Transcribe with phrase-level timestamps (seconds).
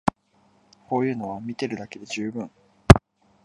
[0.89, 2.49] こういうのは見てるだけで充分